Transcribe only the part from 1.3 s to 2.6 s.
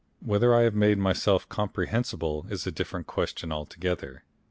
comprehensible